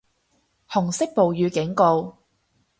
[0.67, 2.17] 紅色暴雨警告